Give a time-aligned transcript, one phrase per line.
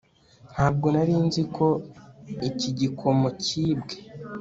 [0.53, 1.67] ntabwo nari nzi ko
[2.49, 3.95] iki gikomo cyibwe